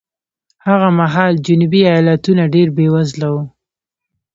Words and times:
هغه 0.67 0.89
مهال 0.99 1.33
جنوبي 1.47 1.81
ایالتونه 1.93 2.43
ډېر 2.53 2.67
بېوزله 2.77 3.27
وو. 3.33 3.43